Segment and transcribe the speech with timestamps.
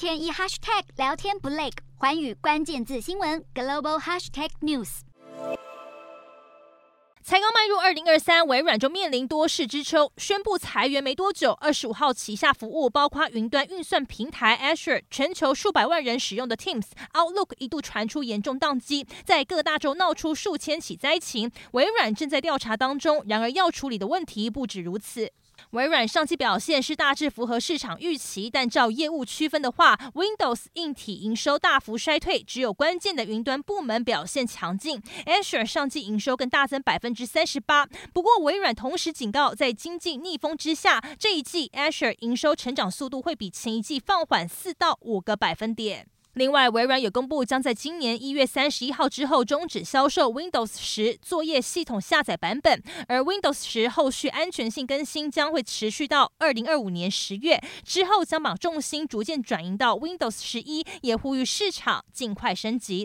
[0.00, 1.68] 天一 hashtag 聊天不累，
[1.98, 5.00] 环宇关键字新闻 global hashtag news。
[7.22, 23.22] 才刚迈入二零二三，微软就面临多事之秋，宣布裁员没多久，二十五号旗下服务包括云端运算平台 Azure，全球数百万人使用的 Teams、Outlook 一度传出严重宕机，在各大洲闹出数千起灾情，微软正在调查当中。
[23.28, 25.30] 然而要处理的问题不止如此。
[25.70, 35.00] 微软上季表现是大致符合市场预期，但照业务区分的话，Windows 硬体营收大幅衰退，只有关键的云端部门表现强劲。
[35.26, 37.86] Azure 上季营收更大增百分之三十八。
[38.12, 46.06] 不过，微软同时警告，在经济逆风之下，这一季 Azure 营收成长速度会比前一季放缓四到五个百分点。
[46.34, 62.98] 另外，微软也公布将在今年一月三十一号之后终止销售 Windows 十作业系统下载版本，而 Windows 十后续安全性更新将会持续到二零二五年十月之后，将把重心逐渐转移到 Windows 十一，也呼吁市场尽快升级。